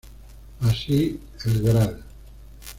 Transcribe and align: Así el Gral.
Así 0.61 1.19
el 1.45 1.61
Gral. 1.61 2.03